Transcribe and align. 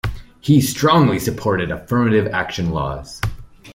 He 0.39 0.61
strongly 0.61 1.19
supported 1.19 1.69
affirmative 1.69 2.25
action 2.33 2.71
laws. 2.71 3.21